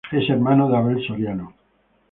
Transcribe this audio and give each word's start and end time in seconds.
Es 0.11 0.27
hermano 0.31 0.67
de 0.67 0.77
Abel 0.77 1.05
Soriano. 1.05 1.53